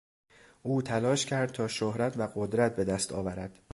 او 0.63 0.81
تلاش 0.81 1.25
کرد 1.25 1.51
تا 1.51 1.67
شهرت 1.67 2.17
و 2.17 2.27
قدرت 2.35 2.75
بهدست 2.75 3.11
آورد. 3.13 3.59